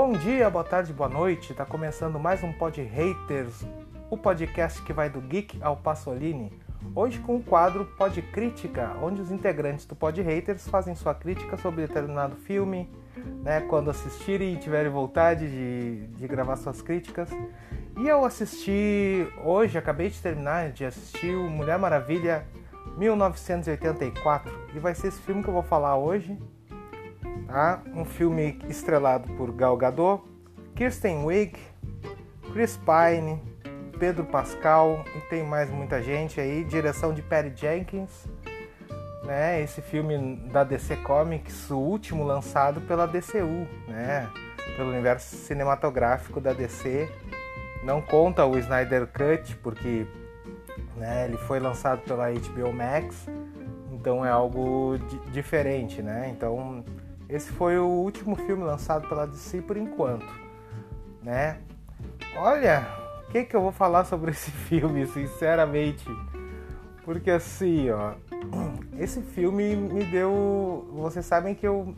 [0.00, 1.52] Bom dia, boa tarde, boa noite.
[1.52, 3.66] Tá começando mais um Pod Haters,
[4.08, 6.52] o podcast que vai do geek ao Passolini.
[6.94, 11.56] Hoje com o quadro Pod Crítica, onde os integrantes do Pod Haters fazem sua crítica
[11.56, 12.88] sobre determinado filme,
[13.42, 17.28] né, quando assistirem e tiverem vontade de, de gravar suas críticas.
[17.98, 22.46] E eu assisti hoje, acabei de terminar de assistir o Mulher Maravilha
[22.96, 26.38] 1984 e vai ser esse filme que eu vou falar hoje.
[27.48, 27.82] Tá?
[27.94, 30.22] Um filme estrelado por Gal Gadot,
[30.76, 31.58] Kirsten Wiig,
[32.52, 33.42] Chris Pine,
[33.98, 36.62] Pedro Pascal e tem mais muita gente aí.
[36.62, 38.28] Direção de Perry Jenkins.
[39.24, 39.62] Né?
[39.62, 44.28] Esse filme da DC Comics, o último lançado pela DCU, né?
[44.76, 47.10] pelo universo cinematográfico da DC.
[47.82, 50.06] Não conta o Snyder Cut, porque
[50.96, 53.26] né, ele foi lançado pela HBO Max,
[53.92, 54.98] então é algo
[55.32, 56.28] diferente, né?
[56.30, 56.84] Então
[57.28, 60.26] esse foi o último filme lançado pela DC por enquanto,
[61.22, 61.58] né?
[62.36, 62.86] Olha,
[63.28, 66.06] o que, que eu vou falar sobre esse filme, sinceramente?
[67.04, 68.14] Porque assim, ó,
[68.98, 70.88] esse filme me deu.
[70.94, 71.94] Vocês sabem que eu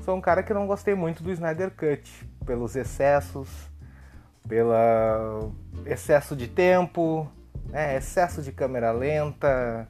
[0.00, 3.48] sou um cara que não gostei muito do Snyder Cut, pelos excessos,
[4.48, 5.48] pela
[5.84, 7.30] excesso de tempo,
[7.68, 9.86] né, excesso de câmera lenta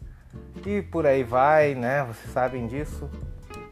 [0.66, 2.04] e por aí vai, né?
[2.04, 3.10] Vocês sabem disso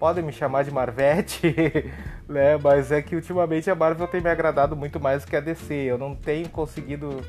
[0.05, 1.91] podem me chamar de Marvete,
[2.28, 2.58] né?
[2.62, 5.72] Mas é que ultimamente a Marvel tem me agradado muito mais do que a DC.
[5.72, 7.22] Eu não tenho conseguido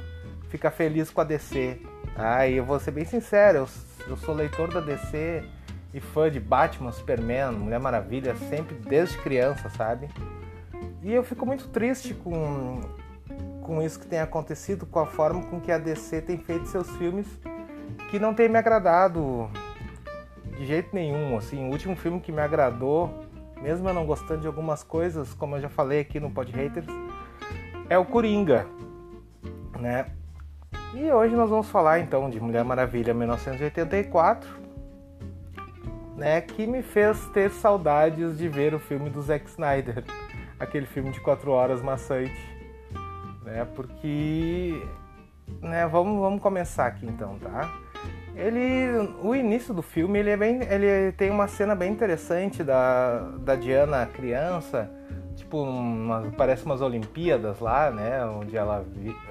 [0.49, 1.79] ficar feliz com a DC.
[2.17, 3.67] Ah, e eu vou ser bem sincero, eu,
[4.09, 5.41] eu sou leitor da DC
[5.93, 10.09] e fã de Batman, Superman, Mulher Maravilha, sempre desde criança, sabe?
[11.01, 12.81] E eu fico muito triste com,
[13.61, 16.89] com isso que tem acontecido, com a forma com que a DC tem feito seus
[16.97, 17.25] filmes,
[18.11, 19.49] que não tem me agradado
[20.57, 21.37] de jeito nenhum.
[21.37, 23.25] Assim, o último filme que me agradou,
[23.61, 26.87] mesmo eu não gostando de algumas coisas, como eu já falei aqui no Pod Haters,
[27.89, 28.65] é o Coringa,
[29.79, 30.07] né?
[30.93, 34.49] E hoje nós vamos falar então de Mulher Maravilha 1984,
[36.15, 40.03] né, que me fez ter saudades de ver o filme do Zack Snyder,
[40.57, 42.31] aquele filme de quatro horas maçante,
[43.43, 43.67] né?
[43.75, 44.81] Porque,
[45.61, 47.84] né, vamos, vamos começar aqui então, tá?
[48.35, 53.19] Ele, o início do filme, ele, é bem, ele tem uma cena bem interessante da,
[53.39, 54.91] da Diana criança,
[55.35, 58.85] tipo, uma, parece umas Olimpíadas lá, né, onde ela,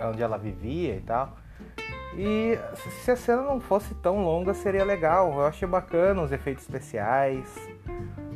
[0.08, 1.36] onde ela vivia e tal.
[2.16, 2.58] E
[3.02, 5.32] se a cena não fosse tão longa, seria legal.
[5.32, 7.46] Eu achei bacana os efeitos especiais,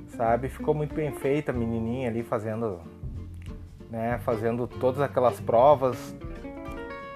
[0.09, 0.49] sabe?
[0.49, 2.81] Ficou muito bem feita a menininha ali fazendo,
[3.89, 6.15] né, fazendo todas aquelas provas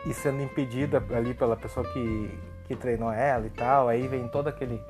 [0.06, 2.30] e sendo impedida ali pela pessoa que
[2.74, 4.80] que treinou ela e tal, aí vem todo aquele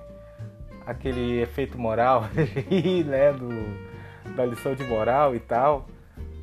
[0.87, 2.23] aquele efeito moral
[3.07, 5.87] né, do, da lição de moral e tal,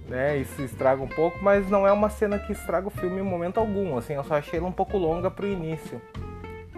[0.07, 3.23] né, isso estraga um pouco, mas não é uma cena que estraga o filme em
[3.23, 6.01] momento algum, assim, eu só achei ela um pouco longa pro início,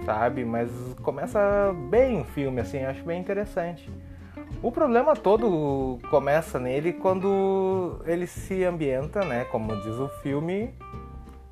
[0.06, 0.72] sabe, mas
[1.04, 1.40] começa
[1.90, 3.90] bem o filme, assim, acho bem interessante.
[4.64, 10.74] O problema todo começa nele quando ele se ambienta, né, como diz o filme,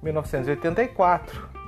[0.01, 1.58] 1984,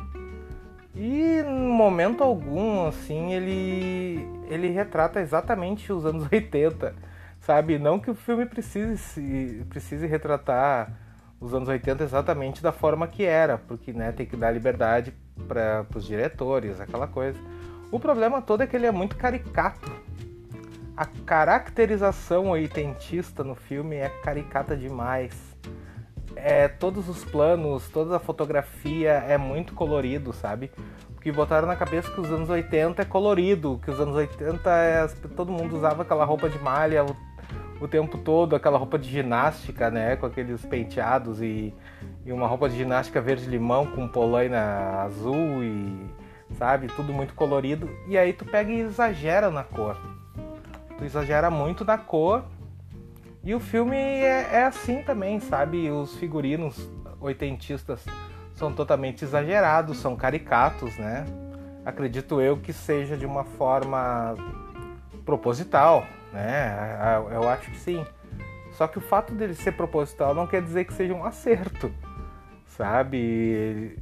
[0.94, 6.94] e em momento algum, assim, ele, ele retrata exatamente os anos 80,
[7.40, 7.79] sabe?
[7.79, 10.91] Não que o filme precise, precise retratar
[11.40, 15.13] os anos 80 exatamente da forma que era, porque né, tem que dar liberdade
[15.47, 17.40] para os diretores, aquela coisa.
[17.91, 19.91] O problema todo é que ele é muito caricato.
[20.96, 25.50] A caracterização oitentista no filme é caricata demais.
[26.44, 30.72] É, todos os planos, toda a fotografia é muito colorido, sabe?
[31.13, 35.07] Porque botaram na cabeça que os anos 80 é colorido, que os anos 80 é,
[35.35, 37.16] todo mundo usava aquela roupa de malha o,
[37.79, 40.16] o tempo todo, aquela roupa de ginástica, né?
[40.16, 41.74] Com aqueles penteados e,
[42.25, 46.09] e uma roupa de ginástica verde-limão com polaina azul e
[46.58, 46.88] sabe?
[46.88, 47.90] Tudo muito colorido.
[48.08, 49.97] E aí tu pega e exagera na cor.
[50.97, 52.44] Tu exagera muito na cor
[53.43, 55.90] e o filme é, é assim também, sabe?
[55.90, 56.90] Os figurinos
[57.20, 58.05] oitentistas
[58.53, 61.26] são totalmente exagerados, são caricatos, né?
[61.84, 64.35] Acredito eu que seja de uma forma
[65.26, 66.76] proposital, né?
[67.32, 68.05] Eu acho que sim.
[68.73, 71.91] Só que o fato dele ser proposital não quer dizer que seja um acerto,
[72.67, 73.97] sabe?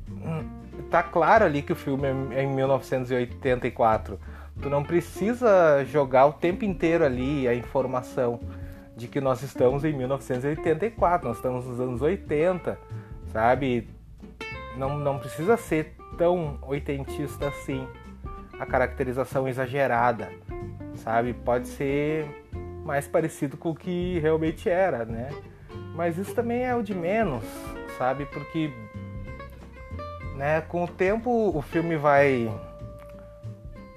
[0.92, 4.20] Tá claro ali que o filme é em 1984.
[4.62, 8.42] Tu não precisa jogar o tempo inteiro ali a informação
[9.00, 12.78] de que nós estamos em 1984, nós estamos nos anos 80,
[13.32, 13.88] sabe?
[14.76, 17.88] Não, não precisa ser tão oitentista assim,
[18.60, 20.30] a caracterização exagerada,
[20.96, 21.34] sabe?
[21.34, 22.28] Pode ser
[22.84, 25.30] mais parecido com o que realmente era, né?
[25.96, 27.46] Mas isso também é o de menos,
[27.98, 28.26] sabe?
[28.26, 28.70] Porque
[30.36, 32.52] né, com o tempo o filme vai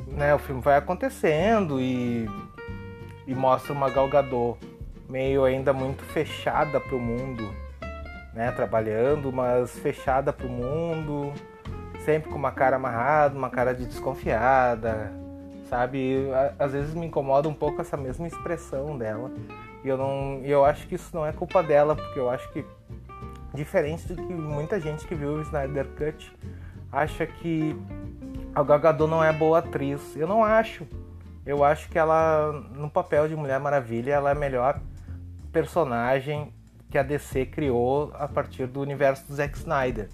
[0.06, 2.28] né, o filme vai acontecendo e,
[3.26, 4.72] e mostra uma Gal Gadot
[5.12, 7.55] meio ainda muito fechada para o mundo,
[8.32, 11.31] né, trabalhando, mas fechada para o mundo,
[12.03, 15.12] sempre com uma cara amarrada, uma cara de desconfiada,
[15.69, 16.29] sabe?
[16.59, 19.31] Às vezes me incomoda um pouco essa mesma expressão dela.
[19.85, 22.64] E eu não, eu acho que isso não é culpa dela, porque eu acho que
[23.53, 26.35] diferente do que muita gente que viu o Snyder Cut
[26.91, 27.76] acha que
[28.55, 30.17] a Gal não é boa atriz.
[30.17, 30.87] Eu não acho.
[31.44, 34.81] Eu acho que ela no papel de Mulher Maravilha ela é melhor
[35.52, 36.52] personagem
[36.90, 40.08] que a DC criou a partir do universo do Zack Snyder.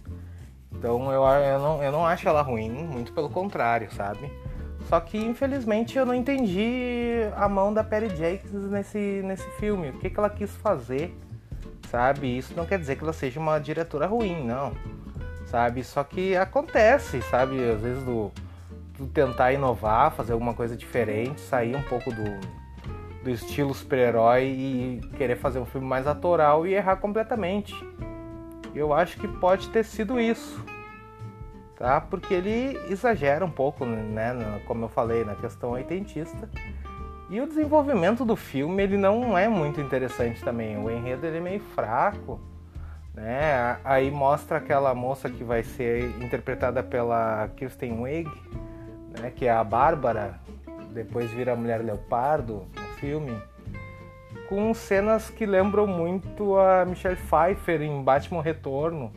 [0.73, 4.31] Então eu, eu, não, eu não acho ela ruim, muito pelo contrário, sabe?
[4.89, 9.91] Só que infelizmente eu não entendi a mão da Perry Jenkins nesse, nesse filme.
[9.91, 11.17] O que, que ela quis fazer,
[11.91, 12.39] sabe?
[12.39, 14.73] Isso não quer dizer que ela seja uma diretora ruim, não.
[15.47, 15.83] Sabe?
[15.83, 17.59] Só que acontece, sabe?
[17.71, 18.31] Às vezes do,
[18.97, 22.25] do tentar inovar, fazer alguma coisa diferente, sair um pouco do,
[23.23, 27.75] do estilo super-herói e querer fazer um filme mais atoral e errar completamente.
[28.75, 30.65] Eu acho que pode ter sido isso,
[31.77, 32.01] tá?
[32.01, 34.61] Porque ele exagera um pouco, né?
[34.67, 36.49] Como eu falei, na questão oitentista.
[37.29, 40.79] E o desenvolvimento do filme ele não é muito interessante também.
[40.79, 42.41] O enredo ele é meio fraco,
[43.13, 43.79] né?
[43.85, 48.31] Aí mostra aquela moça que vai ser interpretada pela Kirsten Wiig,
[49.21, 49.31] né?
[49.35, 50.39] Que é a Bárbara,
[50.93, 52.67] depois vira a Mulher Leopardo
[53.01, 53.41] filme
[54.49, 59.13] com cenas que lembram muito a Michelle Pfeiffer em Batman Retorno.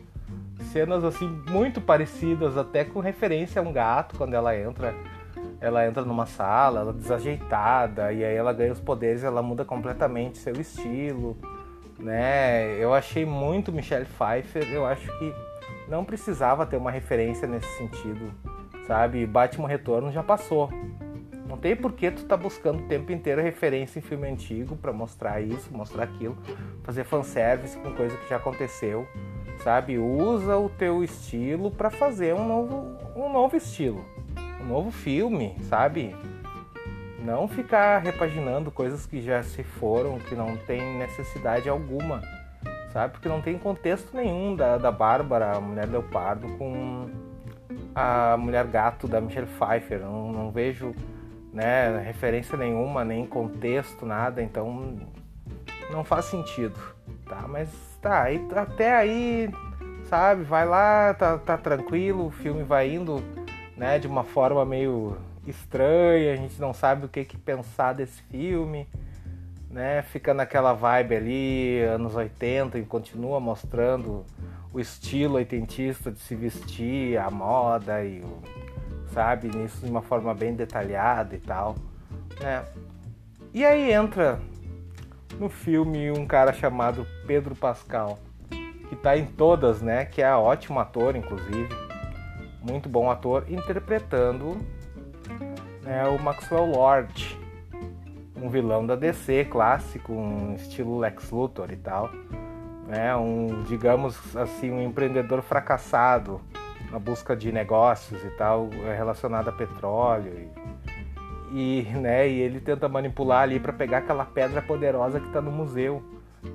[0.70, 4.94] Cenas assim muito parecidas, até com referência a um gato quando ela entra.
[5.60, 9.64] Ela entra numa sala, ela é desajeitada, e aí ela ganha os poderes, ela muda
[9.64, 11.36] completamente seu estilo,
[11.98, 12.76] né?
[12.78, 15.32] Eu achei muito Michelle Pfeiffer, eu acho que
[15.88, 18.32] não precisava ter uma referência nesse sentido,
[18.86, 19.24] sabe?
[19.24, 20.68] Batman Retorno já passou.
[21.52, 24.90] Não tem por que tu tá buscando o tempo inteiro referência em filme antigo para
[24.90, 26.34] mostrar isso, mostrar aquilo,
[26.82, 29.06] fazer fanservice com coisa que já aconteceu,
[29.62, 29.98] sabe?
[29.98, 34.02] Usa o teu estilo para fazer um novo, um novo estilo,
[34.62, 36.16] um novo filme, sabe?
[37.22, 42.22] Não ficar repaginando coisas que já se foram, que não tem necessidade alguma,
[42.94, 43.12] sabe?
[43.12, 47.10] Porque não tem contexto nenhum da, da Bárbara, a Mulher Leopardo, com
[47.94, 50.00] a Mulher Gato da Michelle Pfeiffer.
[50.00, 50.94] Não, não vejo
[51.52, 54.98] né, referência nenhuma, nem contexto, nada, então
[55.90, 56.78] não faz sentido,
[57.28, 57.46] tá?
[57.46, 57.68] Mas
[58.00, 59.50] tá, aí, até aí,
[60.08, 63.22] sabe, vai lá, tá, tá tranquilo, o filme vai indo,
[63.76, 68.22] né, de uma forma meio estranha, a gente não sabe o que, que pensar desse
[68.22, 68.88] filme,
[69.70, 74.24] né, fica naquela vibe ali, anos 80, e continua mostrando
[74.72, 78.61] o estilo oitentista de se vestir, a moda e o
[79.12, 79.48] sabe?
[79.48, 81.76] Nisso de uma forma bem detalhada e tal,
[82.40, 82.64] né?
[83.54, 84.40] E aí entra
[85.38, 88.18] no filme um cara chamado Pedro Pascal,
[88.88, 90.04] que tá em todas, né?
[90.04, 91.68] Que é ótimo ator, inclusive,
[92.62, 94.56] muito bom ator, interpretando
[95.82, 97.38] né, o Maxwell Lord,
[98.36, 102.10] um vilão da DC clássico, um estilo Lex Luthor e tal,
[102.86, 103.14] né?
[103.16, 106.40] Um, digamos assim, um empreendedor fracassado
[106.92, 110.50] na busca de negócios e tal é relacionado a petróleo
[111.50, 115.40] e, e, né, e ele tenta manipular ali para pegar aquela pedra poderosa que está
[115.40, 116.02] no museu.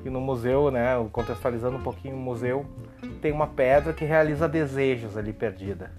[0.03, 2.65] Que no museu, né, contextualizando um pouquinho o museu,
[3.21, 5.91] tem uma pedra que realiza desejos ali perdida.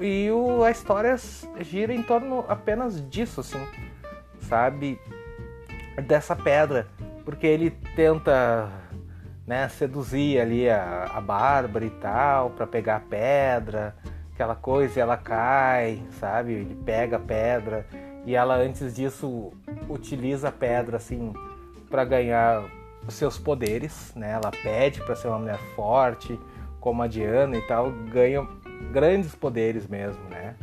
[0.00, 1.16] E o, a história
[1.60, 3.58] gira em torno apenas disso, assim,
[4.40, 5.00] sabe?
[6.06, 6.86] Dessa pedra,
[7.24, 8.70] porque ele tenta
[9.46, 13.94] né, seduzir ali a, a Bárbara e tal, para pegar a pedra,
[14.34, 16.52] aquela coisa, e ela cai, sabe?
[16.52, 17.86] Ele pega a pedra
[18.26, 19.52] e ela antes disso
[19.88, 21.32] utiliza a pedra assim
[21.88, 22.64] para ganhar
[23.06, 24.32] os seus poderes, né?
[24.32, 26.38] Ela pede para ser uma mulher forte,
[26.80, 28.46] como a Diana e tal, ganha
[28.92, 30.56] grandes poderes mesmo, né?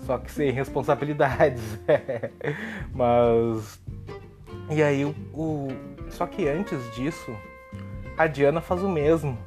[0.00, 1.62] Só que sem responsabilidades.
[2.92, 3.80] Mas
[4.70, 5.68] e aí o
[6.10, 7.34] só que antes disso
[8.16, 9.38] a Diana faz o mesmo.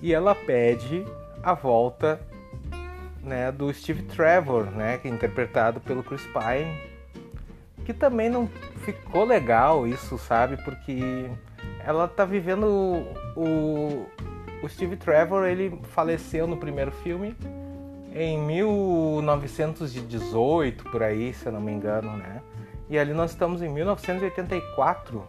[0.00, 1.04] E ela pede
[1.42, 2.20] a volta
[3.22, 6.90] né, do Steve Trevor, né, que é interpretado pelo Chris Pine.
[7.84, 8.48] Que também não
[8.84, 10.56] ficou legal isso, sabe?
[10.58, 11.28] Porque
[11.84, 12.66] ela tá vivendo
[13.36, 14.06] o,
[14.62, 17.36] o Steve Trevor, ele faleceu no primeiro filme
[18.14, 22.42] em 1918, por aí, se eu não me engano, né?
[22.88, 25.22] E ali nós estamos em 1984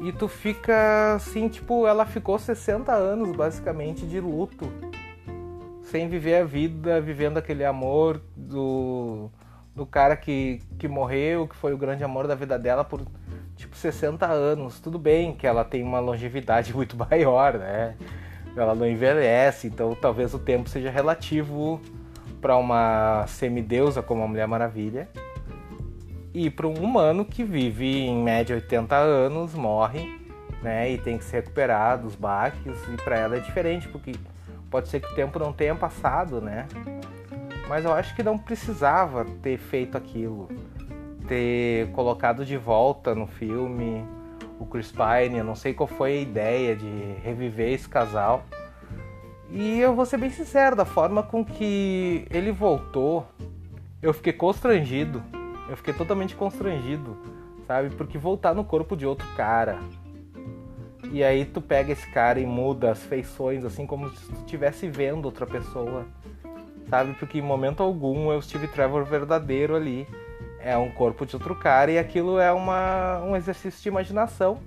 [0.00, 4.72] E tu fica assim, tipo, ela ficou 60 anos basicamente de luto,
[5.82, 9.30] sem viver a vida, vivendo aquele amor do,
[9.76, 13.02] do cara que, que morreu, que foi o grande amor da vida dela por
[13.56, 14.80] tipo 60 anos.
[14.80, 17.94] Tudo bem que ela tem uma longevidade muito maior, né?
[18.56, 21.78] Ela não envelhece, então talvez o tempo seja relativo
[22.40, 25.08] para uma semideusa como a Mulher Maravilha
[26.32, 30.20] e para um humano que vive em média 80 anos, morre,
[30.62, 34.12] né, e tem que se recuperar dos baques, e para ela é diferente, porque
[34.70, 36.66] pode ser que o tempo não tenha passado, né?
[37.68, 40.48] Mas eu acho que não precisava ter feito aquilo,
[41.26, 44.04] ter colocado de volta no filme
[44.58, 48.44] o Chris Pine, eu não sei qual foi a ideia de reviver esse casal.
[49.50, 53.26] E eu vou ser bem sincero, da forma com que ele voltou,
[54.02, 55.22] eu fiquei constrangido
[55.70, 57.16] eu fiquei totalmente constrangido,
[57.64, 57.90] sabe?
[57.90, 59.78] Porque voltar no corpo de outro cara.
[61.12, 64.88] E aí tu pega esse cara e muda as feições, assim como se tu estivesse
[64.88, 66.04] vendo outra pessoa.
[66.88, 67.14] Sabe?
[67.14, 70.08] Porque em momento algum o Steve Trevor verdadeiro ali.
[70.62, 74.58] É um corpo de outro cara e aquilo é uma, um exercício de imaginação.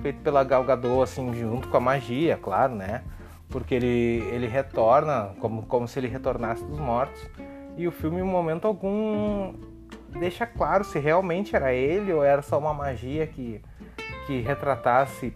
[0.00, 3.02] Feito pela Gal Gadot, assim, junto com a magia, claro, né?
[3.50, 7.20] Porque ele, ele retorna, como, como se ele retornasse dos mortos.
[7.76, 9.52] E o filme, em momento algum,
[10.18, 13.60] deixa claro se realmente era ele ou era só uma magia que,
[14.26, 15.34] que retratasse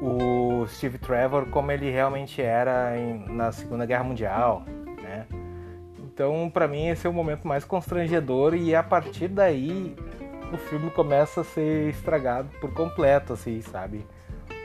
[0.00, 4.62] o Steve Trevor como ele realmente era em, na Segunda Guerra Mundial,
[5.02, 5.26] né?
[5.98, 9.96] Então, para mim, esse é o momento mais constrangedor e a partir daí
[10.52, 14.06] o filme começa a ser estragado por completo, assim, sabe?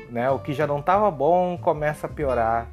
[0.09, 0.29] Né?
[0.29, 2.67] O que já não estava bom começa a piorar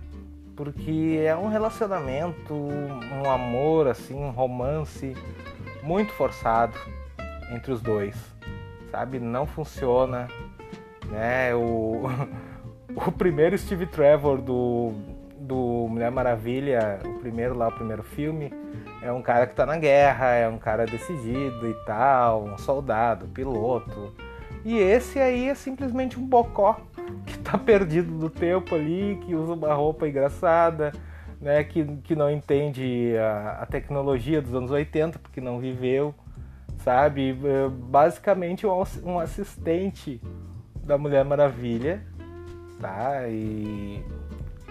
[0.57, 5.15] porque é um relacionamento, um amor, assim, um romance
[5.87, 6.77] muito forçado
[7.53, 8.17] entre os dois,
[8.91, 9.21] sabe?
[9.21, 10.27] Não funciona,
[11.09, 11.55] né?
[11.55, 12.03] O,
[13.07, 14.93] o primeiro Steve Trevor do,
[15.39, 18.53] do Mulher Maravilha, o primeiro lá, o primeiro filme,
[19.01, 23.29] é um cara que tá na guerra, é um cara decidido e tal, um soldado,
[23.29, 24.13] piloto.
[24.65, 26.81] E esse aí é simplesmente um bocó
[27.25, 30.91] que tá perdido do tempo ali, que usa uma roupa engraçada,
[31.41, 36.15] né, que, que não entende a, a, tecnologia dos anos 80, porque não viveu,
[36.79, 37.31] sabe?
[37.31, 40.21] É, basicamente um, assistente
[40.83, 42.03] da Mulher Maravilha,
[42.81, 43.29] tá?
[43.29, 44.03] E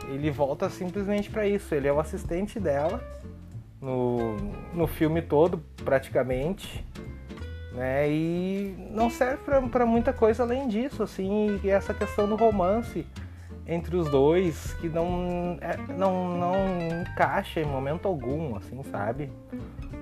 [0.08, 1.74] ele volta simplesmente para isso.
[1.74, 3.02] Ele é o assistente dela
[3.82, 4.36] no,
[4.74, 6.86] no filme todo, praticamente.
[7.74, 8.10] Né?
[8.10, 13.06] E não serve para muita coisa além disso, assim, e essa questão do romance
[13.68, 19.32] entre os dois que não, é, não, não encaixa em momento algum, assim, sabe?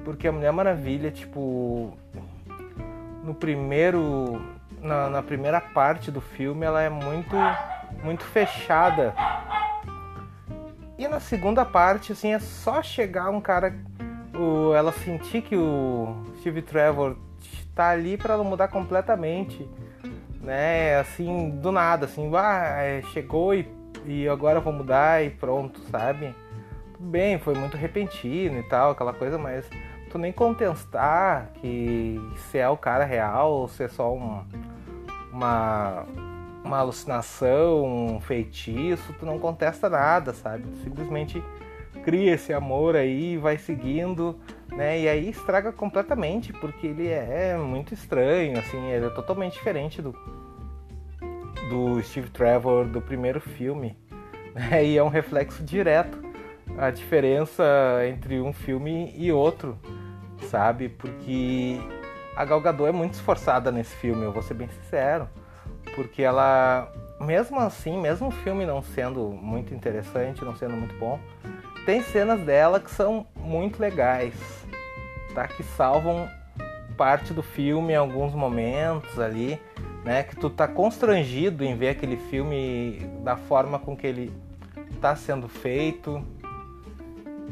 [0.04, 1.98] Porque a Mulher Maravilha, tipo,
[3.24, 4.42] no primeiro,
[4.82, 7.36] na, na primeira parte do filme, ela é muito,
[8.04, 9.14] muito fechada.
[10.98, 13.74] E na segunda parte, assim, é só chegar um cara,
[14.38, 17.16] o, ela sentir que o Steve Trevor
[17.74, 19.68] tá ali para ela mudar completamente
[20.44, 21.00] né?
[21.00, 23.68] Assim, do nada, assim, ah, é, chegou e,
[24.06, 26.36] e agora vou mudar e pronto, sabe?
[26.94, 29.68] Tudo bem, foi muito repentino e tal, aquela coisa, mas
[30.12, 32.20] tu nem contestar que
[32.50, 34.44] se é o cara real ou se é só um,
[35.32, 36.06] uma,
[36.64, 40.64] uma alucinação, um feitiço, tu não contesta nada, sabe?
[40.68, 41.44] Tu simplesmente
[42.04, 44.38] cria esse amor aí, vai seguindo,
[44.76, 45.00] né?
[45.00, 50.16] E aí estraga completamente, porque ele é muito estranho, assim, ele é totalmente diferente do,
[51.70, 53.98] do Steve Trevor do primeiro filme.
[54.54, 54.86] Né?
[54.86, 56.16] E é um reflexo direto
[56.78, 57.64] a diferença
[58.08, 59.78] entre um filme e outro,
[60.50, 60.90] sabe?
[60.90, 61.80] Porque
[62.36, 65.28] a Gal Gadot é muito esforçada nesse filme, eu vou ser bem sincero.
[65.96, 71.20] Porque ela, mesmo assim, mesmo o filme não sendo muito interessante, não sendo muito bom,
[71.86, 74.34] tem cenas dela que são muito legais,
[75.34, 75.48] tá?
[75.48, 76.30] Que salvam
[76.98, 79.60] parte do filme em alguns momentos ali,
[80.04, 80.24] né?
[80.24, 84.34] Que tu tá constrangido em ver aquele filme da forma com que ele
[85.02, 86.24] tá sendo feito.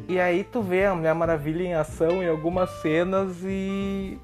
[0.08, 4.18] E aí tu vê a Mulher Maravilha em ação em algumas cenas e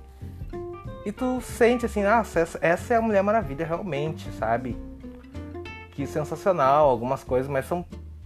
[1.05, 2.21] e tu sente assim, ah,
[2.59, 4.75] essa é a Mulher Maravilha realmente, sabe?
[5.91, 7.85] Que sensacional, algumas coisas, mas são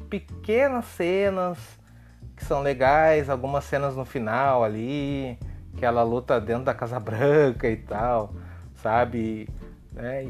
[0.09, 1.59] pequenas cenas
[2.41, 5.37] que são legais, algumas cenas no final ali,
[5.77, 8.33] que ela luta dentro da Casa Branca e tal,
[8.81, 9.47] sabe?
[9.95, 10.27] É,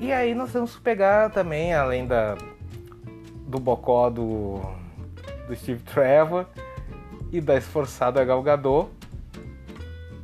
[0.00, 2.36] e aí nós vamos pegar também, além da,
[3.46, 4.62] do bocó do,
[5.46, 6.46] do Steve Trevor
[7.30, 8.90] e da esforçada Gal Gadot,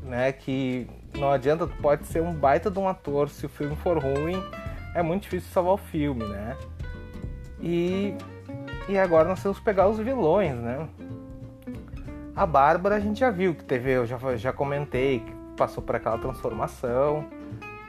[0.02, 3.98] né, que não adianta, pode ser um baita de um ator, se o filme for
[3.98, 4.42] ruim,
[4.94, 6.56] é muito difícil salvar o filme, né?
[7.60, 8.14] E,
[8.88, 10.88] e agora nós temos que pegar os vilões, né?
[12.34, 15.96] A Bárbara a gente já viu que teve, eu já, já comentei, que passou por
[15.96, 17.24] aquela transformação,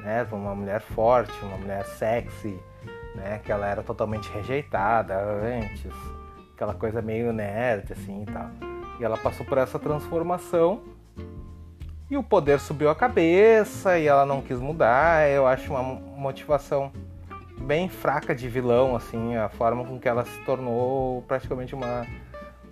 [0.01, 0.27] né?
[0.31, 2.59] Uma mulher forte, uma mulher sexy,
[3.15, 3.39] né?
[3.43, 5.93] Que ela era totalmente rejeitada antes,
[6.53, 8.49] aquela coisa meio nerd assim e tal.
[8.99, 10.81] E ela passou por essa transformação
[12.09, 15.27] e o poder subiu a cabeça e ela não quis mudar.
[15.27, 16.91] Eu acho uma motivação
[17.63, 22.05] bem fraca de vilão, assim, a forma com que ela se tornou praticamente uma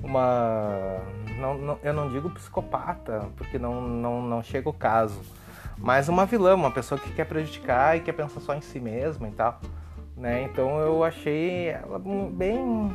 [0.04, 1.00] uma
[1.40, 5.22] não, não, eu não digo psicopata porque não, não, não chega o caso
[5.78, 9.28] mas uma vilã uma pessoa que quer prejudicar e quer pensar só em si mesma
[9.28, 9.60] e tal
[10.18, 10.44] né?
[10.44, 12.92] Então eu achei ela bem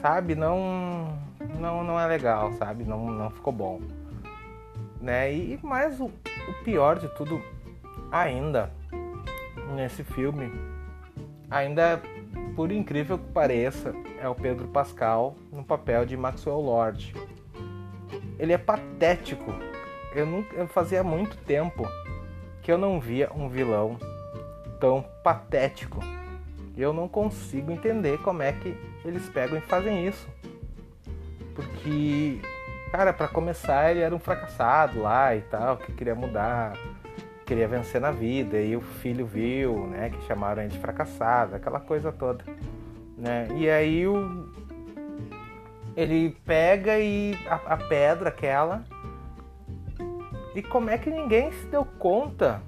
[0.00, 1.18] sabe não
[1.60, 2.84] não não é legal sabe?
[2.84, 3.80] Não não ficou bom
[4.98, 5.32] né?
[5.32, 7.42] E mais o, o pior de tudo
[8.10, 8.70] ainda
[9.74, 10.50] nesse filme
[11.50, 12.00] ainda
[12.54, 17.14] por incrível que pareça, é o Pedro Pascal no papel de Maxwell Lord.
[18.38, 19.52] Ele é patético.
[20.14, 21.86] Eu, nunca, eu fazia muito tempo
[22.62, 23.98] que eu não via um vilão
[24.80, 26.00] tão patético.
[26.76, 30.26] Eu não consigo entender como é que eles pegam e fazem isso.
[31.54, 32.40] Porque,
[32.90, 36.72] cara, para começar, ele era um fracassado lá e tal, que queria mudar,
[37.46, 41.78] queria vencer na vida, e o filho viu, né, que chamaram ele de fracassado, aquela
[41.78, 42.44] coisa toda,
[43.16, 43.46] né?
[43.54, 44.50] E aí o
[45.96, 48.84] ele pega e a, a pedra aquela
[50.54, 52.60] e como é que ninguém se deu conta?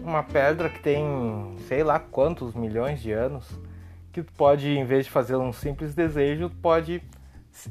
[0.00, 3.58] Uma pedra que tem sei lá quantos milhões de anos,
[4.12, 7.02] que pode, em vez de fazer um simples desejo, pode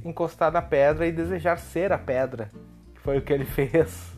[0.03, 2.50] encostar na pedra e desejar ser a pedra.
[2.96, 4.12] Que foi o que ele fez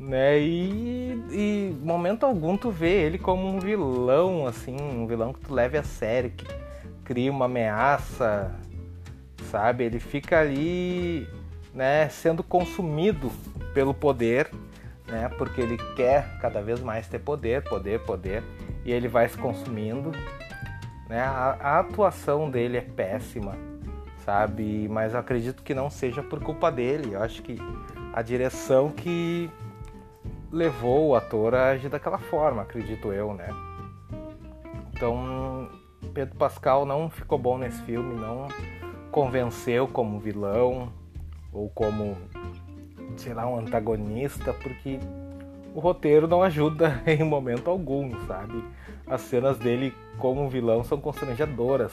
[0.00, 0.40] né?
[0.40, 5.52] E, e momento algum tu vê ele como um vilão, assim, um vilão que tu
[5.52, 6.46] leve a sério, que
[7.04, 8.50] cria uma ameaça,
[9.50, 9.84] sabe?
[9.84, 11.28] Ele fica ali,
[11.74, 13.30] né, sendo consumido
[13.74, 14.50] pelo poder,
[15.06, 15.28] né?
[15.36, 18.42] Porque ele quer cada vez mais ter poder, poder, poder,
[18.84, 20.12] e ele vai se consumindo,
[21.10, 21.20] né?
[21.20, 23.54] A, a atuação dele é péssima,
[24.24, 24.88] sabe?
[24.88, 27.12] Mas eu acredito que não seja por culpa dele.
[27.12, 27.58] Eu acho que
[28.14, 29.50] a direção que
[30.52, 33.48] levou o ator a agir daquela forma, acredito eu, né?
[34.92, 35.68] Então,
[36.12, 38.48] Pedro Pascal não ficou bom nesse filme, não
[39.10, 40.92] convenceu como vilão
[41.52, 42.16] ou como,
[43.16, 44.98] sei lá, um antagonista, porque
[45.74, 48.62] o roteiro não ajuda em momento algum, sabe?
[49.06, 51.92] As cenas dele como vilão são constrangedoras.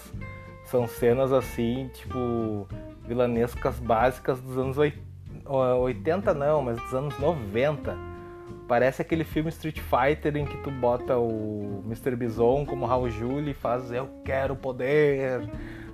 [0.65, 2.67] São cenas assim, tipo,
[3.07, 4.77] vilanescas básicas dos anos
[5.47, 8.06] 80, não, mas dos anos 90
[8.67, 12.15] Parece aquele filme Street Fighter em que tu bota o Mr.
[12.17, 15.49] Bison como Raul Julia e faz eu quero poder,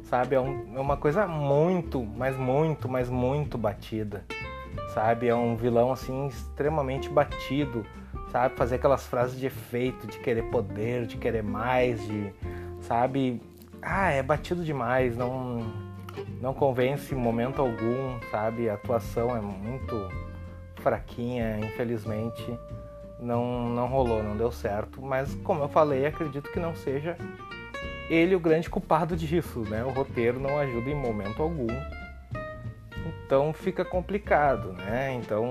[0.06, 0.36] sabe?
[0.36, 4.26] É, um, é, uma coisa muito, mas muito, mas muito batida,
[4.92, 5.28] sabe?
[5.28, 7.86] É um vilão assim extremamente batido,
[8.32, 8.56] sabe?
[8.56, 12.34] Fazer aquelas frases de efeito, de querer poder, de querer mais, de,
[12.82, 13.40] sabe?
[13.84, 15.72] Ah, é batido demais, não,
[16.42, 18.68] não convence em momento algum, sabe?
[18.68, 20.23] A atuação é muito
[20.84, 22.46] fraquinha, infelizmente
[23.24, 25.02] não, não rolou, não deu certo.
[25.02, 27.18] Mas como eu falei, acredito que não seja
[28.10, 29.84] ele o grande culpado disso, né?
[29.84, 31.68] O roteiro não ajuda em momento algum.
[33.26, 35.14] Então fica complicado, né?
[35.14, 35.50] Então,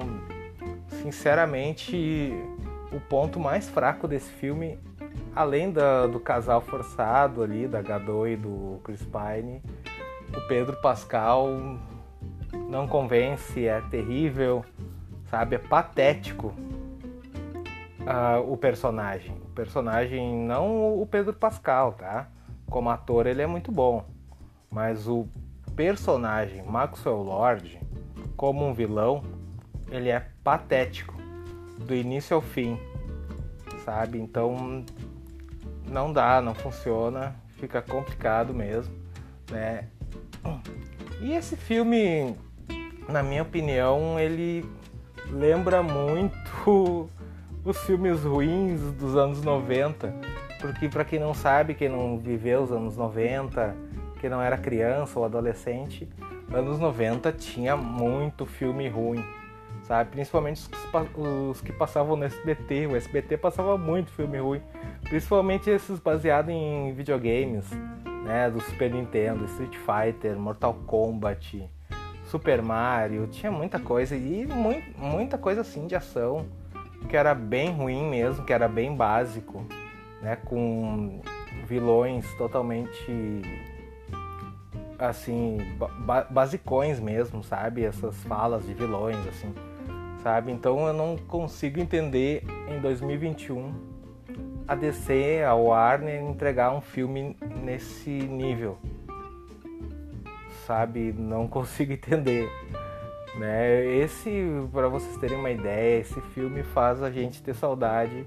[1.03, 2.33] sinceramente,
[2.93, 4.79] o ponto mais fraco desse filme,
[5.35, 9.63] além da, do casal forçado ali, da Gadot e do Chris Pine,
[10.37, 11.49] o Pedro Pascal
[12.69, 14.65] não convence, é terrível
[15.33, 15.57] sabe?
[15.57, 16.49] É patético
[18.01, 19.35] uh, o personagem.
[19.47, 22.29] O personagem, não o Pedro Pascal, tá?
[22.69, 24.05] Como ator ele é muito bom,
[24.71, 25.27] mas o
[25.75, 27.81] personagem Maxwell Lord,
[28.37, 29.25] como um vilão,
[29.91, 31.15] ele é patético
[31.79, 32.79] do início ao fim,
[33.87, 34.21] sabe?
[34.21, 34.85] Então
[35.89, 38.95] não dá, não funciona, fica complicado mesmo,
[39.51, 39.89] né?
[41.23, 42.37] E esse filme,
[43.09, 44.67] na minha opinião, ele
[45.31, 47.09] lembra muito
[47.65, 50.13] os filmes ruins dos anos 90,
[50.61, 53.75] porque para quem não sabe, quem não viveu os anos 90,
[54.21, 56.09] quem não era criança ou adolescente,
[56.53, 59.25] anos 90 tinha muito filme ruim,
[59.83, 60.11] sabe?
[60.11, 60.63] Principalmente
[61.17, 64.61] os, que passavam no SBT, o SBT passava muito filme ruim,
[65.03, 67.69] principalmente esses baseados em videogames,
[68.25, 71.69] né, do Super Nintendo, Street Fighter, Mortal Kombat,
[72.33, 74.49] Super Mario, tinha muita coisa e
[74.97, 76.47] muita coisa assim de ação
[77.07, 79.63] que era bem ruim mesmo, que era bem básico,
[80.23, 81.21] né, com
[81.67, 83.43] vilões totalmente
[84.99, 85.59] assim,
[86.07, 87.85] ba basicões mesmo, sabe?
[87.85, 89.53] Essas falas de vilões assim,
[90.23, 90.53] sabe?
[90.53, 93.75] Então eu não consigo entender em 2021
[94.67, 98.79] a DC, a Warner entregar um filme nesse nível.
[100.67, 101.13] Sabe?
[101.13, 102.49] Não consigo entender.
[103.37, 103.87] Né?
[103.97, 104.31] Esse,
[104.73, 108.27] para vocês terem uma ideia, esse filme faz a gente ter saudade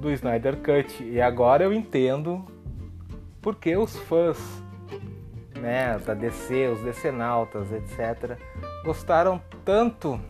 [0.00, 1.02] do Snyder Cut.
[1.04, 2.44] E agora eu entendo
[3.40, 4.38] porque os fãs
[5.60, 8.38] né, da DC, os decenautas, etc.,
[8.84, 10.20] gostaram tanto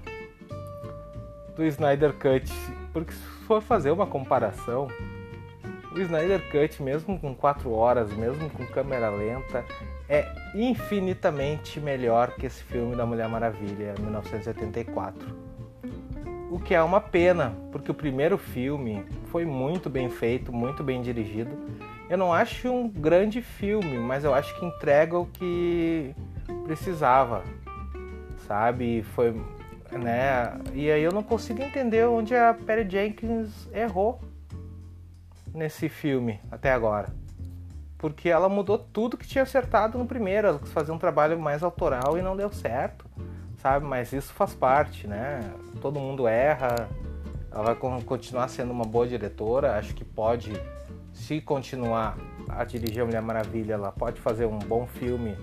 [1.57, 2.53] do Snyder Cut.
[2.93, 4.89] Porque se for fazer uma comparação,
[5.93, 9.65] o Snyder Cut, mesmo com 4 horas, mesmo com câmera lenta,
[10.09, 15.51] é infinitamente melhor que esse filme da Mulher Maravilha, 1984.
[16.51, 21.01] O que é uma pena, porque o primeiro filme foi muito bem feito, muito bem
[21.01, 21.57] dirigido.
[22.09, 26.13] Eu não acho um grande filme, mas eu acho que entrega o que
[26.65, 27.45] precisava,
[28.49, 29.05] sabe?
[29.15, 29.33] Foi,
[29.93, 30.59] né?
[30.75, 34.21] E aí eu não consigo entender onde a Perry Jenkins errou
[35.55, 37.20] nesse filme até agora
[38.01, 40.49] porque ela mudou tudo que tinha acertado no primeiro.
[40.49, 43.05] Ela quis fazer um trabalho mais autoral e não deu certo,
[43.59, 43.85] sabe?
[43.85, 45.41] Mas isso faz parte, né?
[45.83, 46.89] Todo mundo erra.
[47.53, 49.77] Ela vai continuar sendo uma boa diretora.
[49.77, 50.51] Acho que pode,
[51.13, 52.17] se continuar
[52.49, 55.37] a dirigir a Mulher Maravilha, ela pode fazer um bom filme,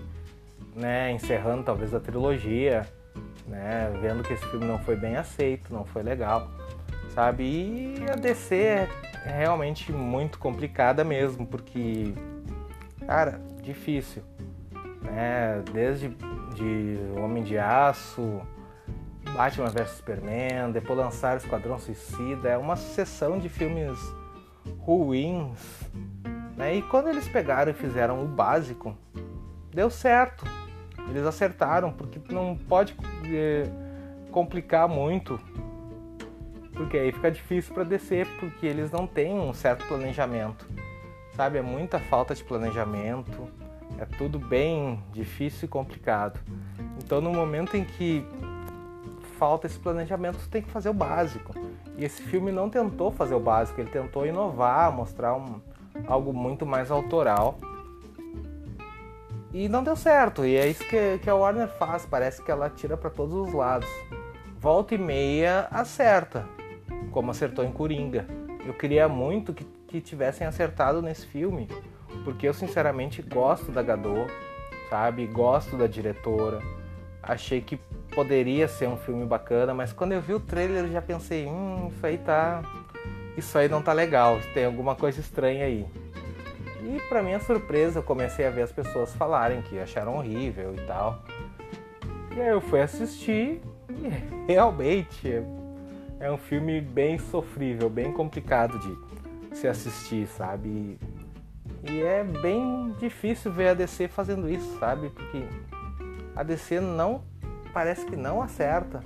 [0.74, 1.12] né?
[1.12, 2.88] Encerrando talvez a trilogia,
[3.46, 3.96] né?
[4.02, 6.48] Vendo que esse filme não foi bem aceito, não foi legal,
[7.14, 7.44] sabe?
[7.44, 8.88] E a DC é
[9.26, 12.14] realmente muito complicada mesmo, porque
[13.08, 14.22] Cara, difícil.
[15.00, 15.62] Né?
[15.72, 16.10] Desde
[16.54, 18.42] de Homem de Aço,
[19.34, 23.98] Batman vs Superman, depois lançar Esquadrão Suicida, é uma sucessão de filmes
[24.80, 25.90] ruins.
[26.54, 26.76] Né?
[26.76, 28.94] E quando eles pegaram e fizeram o básico,
[29.72, 30.44] deu certo.
[31.08, 32.94] Eles acertaram, porque não pode
[33.24, 33.62] é,
[34.30, 35.40] complicar muito.
[36.74, 40.68] Porque aí fica difícil para descer, porque eles não têm um certo planejamento
[41.38, 41.56] sabe?
[41.56, 43.48] É muita falta de planejamento,
[43.96, 46.40] é tudo bem difícil e complicado.
[46.98, 48.26] Então, no momento em que
[49.38, 51.54] falta esse planejamento, você tem que fazer o básico.
[51.96, 55.60] E esse filme não tentou fazer o básico, ele tentou inovar, mostrar um,
[56.08, 57.56] algo muito mais autoral.
[59.54, 62.68] E não deu certo, e é isso que, que a Warner faz, parece que ela
[62.68, 63.88] tira para todos os lados.
[64.58, 66.44] Volta e meia acerta,
[67.12, 68.26] como acertou em Coringa.
[68.66, 71.66] Eu queria muito que que tivessem acertado nesse filme,
[72.22, 74.30] porque eu sinceramente gosto da Gadot,
[74.88, 75.26] sabe?
[75.26, 76.60] Gosto da diretora.
[77.22, 77.76] Achei que
[78.14, 81.90] poderia ser um filme bacana, mas quando eu vi o trailer eu já pensei, hum,
[81.92, 82.62] isso aí tá
[83.36, 85.86] isso aí não tá legal, tem alguma coisa estranha aí.
[86.82, 90.80] E para minha surpresa, eu comecei a ver as pessoas falarem que acharam horrível e
[90.86, 91.22] tal.
[92.36, 94.08] E aí eu fui assistir e
[94.52, 95.42] realmente
[96.18, 99.17] é um filme bem sofrível, bem complicado de
[99.52, 100.98] se assistir, sabe?
[101.82, 105.10] E é bem difícil ver a DC fazendo isso, sabe?
[105.10, 105.44] Porque
[106.34, 107.22] a DC não
[107.72, 109.00] parece que não acerta,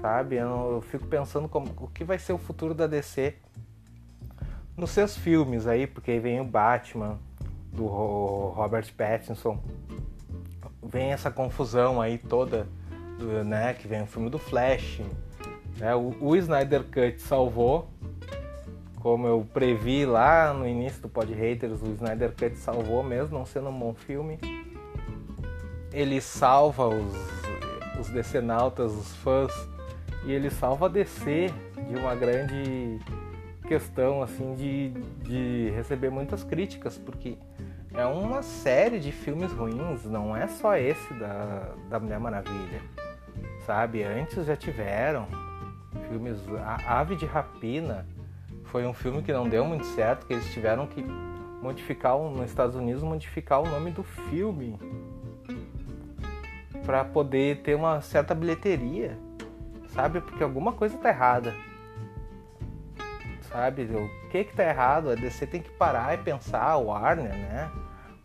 [0.00, 0.36] sabe?
[0.36, 3.34] Eu, fico pensando como o que vai ser o futuro da DC
[4.76, 7.18] nos seus filmes aí, porque aí vem o Batman
[7.72, 9.62] do Robert Pattinson,
[10.82, 12.66] vem essa confusão aí toda,
[13.44, 13.74] né?
[13.74, 15.00] Que vem o filme do Flash,
[15.78, 15.94] né?
[15.94, 17.88] O, o Snyder Cut salvou
[19.00, 23.46] como eu previ lá no início do Pod Haters, o Snyder Cut salvou mesmo, não
[23.46, 24.38] sendo um bom filme.
[25.92, 27.14] Ele salva os,
[27.98, 29.52] os decenautas, os fãs,
[30.24, 31.50] e ele salva a DC
[31.88, 33.00] de uma grande
[33.66, 34.90] questão assim de,
[35.22, 37.38] de receber muitas críticas, porque
[37.94, 42.82] é uma série de filmes ruins, não é só esse da, da Mulher Maravilha.
[43.64, 45.26] Sabe, antes já tiveram
[46.08, 48.06] filmes a Ave de Rapina,
[48.70, 51.04] foi um filme que não deu muito certo, que eles tiveram que
[51.60, 54.78] modificar nos Estados Unidos modificar o nome do filme
[56.86, 59.18] para poder ter uma certa bilheteria,
[59.88, 60.20] sabe?
[60.20, 61.54] Porque alguma coisa tá errada.
[63.42, 63.82] Sabe?
[63.82, 65.10] O que que tá errado?
[65.10, 67.70] A DC tem que parar e pensar, a Warner, né?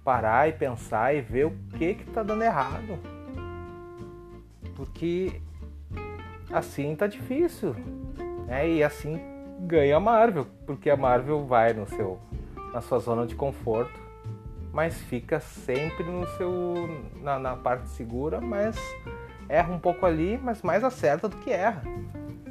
[0.03, 2.99] Parar e pensar e ver o que que tá dando errado.
[4.75, 5.41] Porque
[6.53, 7.75] assim tá difícil,
[8.47, 8.69] né?
[8.69, 9.34] E assim
[9.65, 12.19] ganha a Marvel, porque a Marvel vai no seu
[12.73, 13.97] na sua zona de conforto,
[14.73, 16.89] mas fica sempre no seu
[17.21, 18.77] na, na parte segura, mas
[19.47, 21.83] erra um pouco ali, mas mais acerta do que erra.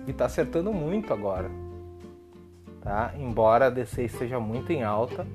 [0.07, 1.51] E está acertando muito agora.
[2.81, 3.13] Tá?
[3.17, 5.27] Embora a DC esteja muito em alta,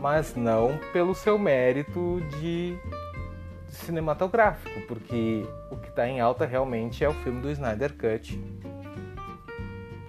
[0.00, 2.76] mas não pelo seu mérito de
[3.68, 8.40] cinematográfico, porque o que está em alta realmente é o filme do Snyder Cut,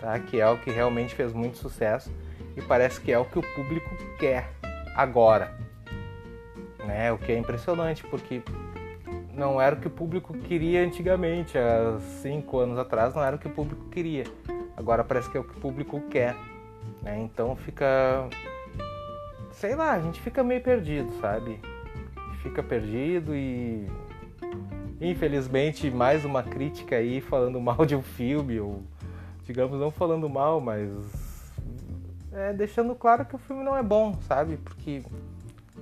[0.05, 0.19] tá?
[0.19, 2.11] que é o que realmente fez muito sucesso
[2.55, 3.89] e parece que é o que o público
[4.19, 4.51] quer
[4.95, 5.57] agora.
[6.85, 7.11] Né?
[7.11, 8.43] O que é impressionante, porque
[9.33, 13.39] não era o que o público queria antigamente, há cinco anos atrás não era o
[13.39, 14.25] que o público queria.
[14.77, 16.35] Agora parece que é o que o público quer.
[17.01, 17.19] Né?
[17.21, 18.29] Então fica.
[19.51, 21.59] Sei lá, a gente fica meio perdido, sabe?
[22.43, 23.89] Fica perdido e.
[25.01, 28.83] Infelizmente, mais uma crítica aí falando mal de um filme, ou
[29.45, 30.89] digamos, não falando mal, mas.
[32.31, 34.57] É, deixando claro que o filme não é bom, sabe?
[34.57, 35.03] Porque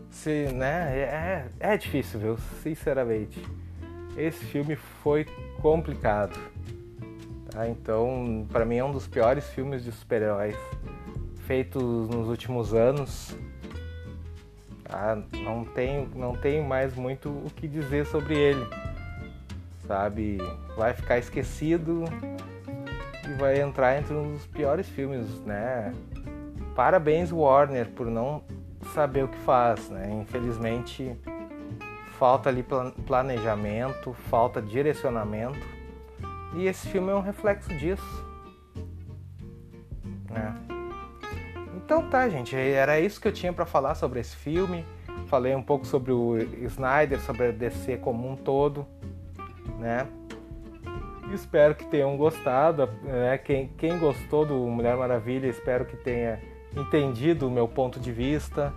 [0.10, 2.38] se, né, é, é difícil, viu?
[2.62, 3.42] Sinceramente.
[4.16, 5.26] Esse filme foi
[5.62, 6.38] complicado.
[7.50, 7.68] Tá?
[7.68, 10.56] Então, para mim é um dos piores filmes de super-heróis
[11.48, 13.36] feitos nos últimos anos.
[14.84, 15.18] Tá?
[15.44, 18.66] Não tenho, não tenho mais muito o que dizer sobre ele.
[19.88, 20.38] Sabe?
[20.78, 22.06] Vai ficar esquecido
[23.34, 25.94] vai entrar entre um dos piores filmes, né?
[26.76, 28.44] Parabéns Warner por não
[28.94, 30.10] saber o que faz, né?
[30.22, 31.16] Infelizmente
[32.18, 32.66] falta ali
[33.06, 35.60] planejamento, falta direcionamento
[36.56, 38.26] e esse filme é um reflexo disso,
[40.30, 40.56] né?
[41.76, 44.86] Então tá, gente, era isso que eu tinha para falar sobre esse filme.
[45.28, 48.86] Falei um pouco sobre o Snyder, sobre a DC como um todo,
[49.80, 50.08] né?
[51.34, 53.38] Espero que tenham gostado, né?
[53.38, 56.40] Quem, quem gostou do Mulher Maravilha, espero que tenha
[56.78, 58.74] entendido o meu ponto de vista,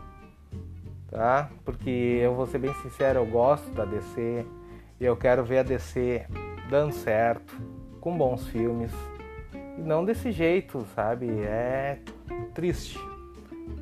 [1.10, 1.50] tá?
[1.64, 4.46] Porque eu vou ser bem sincero, eu gosto da DC
[4.98, 6.26] e eu quero ver a DC
[6.70, 7.54] dando certo,
[8.00, 8.92] com bons filmes
[9.76, 11.28] e não desse jeito, sabe?
[11.42, 11.98] É
[12.54, 12.98] triste,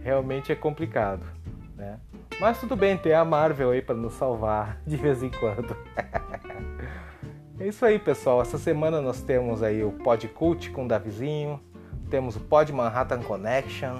[0.02, 1.24] realmente é complicado,
[1.76, 1.98] né?
[2.40, 5.76] Mas tudo bem, tem a Marvel aí para nos salvar de vez em quando.
[7.58, 8.42] é isso aí, pessoal.
[8.42, 11.60] Essa semana nós temos aí o Pod Cult com o Davizinho
[12.14, 13.98] temos o Pod Manhattan Connection.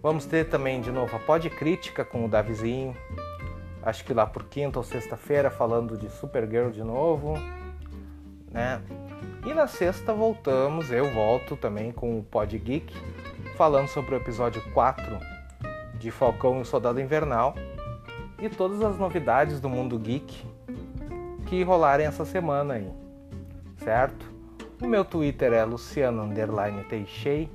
[0.00, 2.96] Vamos ter também de novo a Pod Crítica com o Davizinho.
[3.82, 7.34] Acho que lá por quinta ou sexta-feira falando de Supergirl de novo,
[8.48, 8.80] né?
[9.44, 12.94] E na sexta voltamos, eu volto também com o Pod Geek,
[13.56, 15.18] falando sobre o episódio 4
[15.98, 17.56] de Falcão e o Soldado Invernal
[18.40, 20.46] e todas as novidades do mundo geek
[21.52, 22.90] que rolarem essa semana aí,
[23.76, 24.24] certo?
[24.82, 27.50] O meu Twitter é Luciano Underline Teixei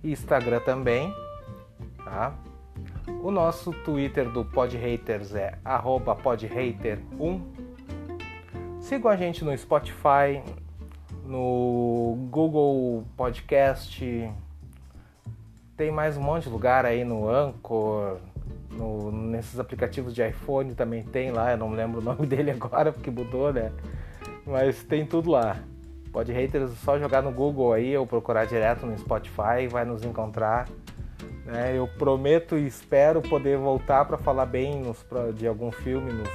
[0.00, 1.12] e Instagram também,
[2.04, 2.32] tá?
[3.24, 7.40] O nosso Twitter do Podhaters é podhater1.
[8.78, 10.40] Sigam a gente no Spotify,
[11.24, 14.32] no Google Podcast,
[15.76, 18.18] tem mais um monte de lugar aí no Anchor,
[18.76, 22.92] no, nesses aplicativos de iPhone também tem lá, eu não lembro o nome dele agora
[22.92, 23.72] porque mudou, né?
[24.46, 25.56] Mas tem tudo lá.
[26.12, 30.68] Pod Haters, só jogar no Google aí ou procurar direto no Spotify, vai nos encontrar.
[31.44, 31.76] Né?
[31.76, 36.28] Eu prometo e espero poder voltar para falar bem nos, de algum filme nos,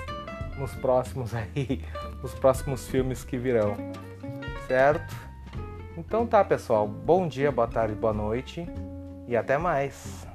[0.57, 1.83] nos próximos aí,
[2.21, 3.75] nos próximos filmes que virão,
[4.67, 5.15] certo?
[5.97, 6.87] Então tá, pessoal.
[6.87, 8.67] Bom dia, boa tarde, boa noite
[9.27, 10.30] e até mais.